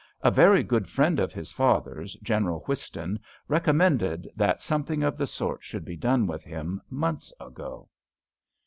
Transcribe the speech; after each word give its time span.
A 0.23 0.31
very 0.31 0.63
good 0.63 0.89
friend 0.89 1.19
of 1.19 1.31
his 1.31 1.51
father's, 1.51 2.15
General 2.23 2.61
Whiston, 2.61 3.19
recommended 3.47 4.27
that 4.35 4.59
something 4.59 5.03
of 5.03 5.15
the 5.15 5.27
sort 5.27 5.63
should 5.63 5.85
be 5.85 5.95
done 5.95 6.25
with 6.25 6.43
him 6.43 6.81
months 6.89 7.31
ago." 7.39 7.87